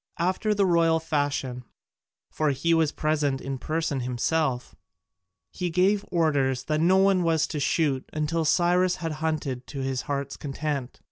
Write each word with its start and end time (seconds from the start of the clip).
After 0.17 0.55
the 0.55 0.65
royal 0.65 0.99
fashion 0.99 1.63
for 2.31 2.49
he 2.49 2.73
was 2.73 2.91
present 2.91 3.39
in 3.39 3.59
person 3.59 3.99
himself 3.99 4.73
he 5.51 5.69
gave 5.69 6.03
orders 6.11 6.63
that 6.63 6.81
no 6.81 6.97
one 6.97 7.21
was 7.21 7.45
to 7.45 7.59
shoot 7.59 8.09
until 8.11 8.43
Cyrus 8.43 8.95
had 8.95 9.11
hunted 9.21 9.67
to 9.67 9.81
his 9.81 10.01
heart's 10.09 10.37
content. 10.37 10.99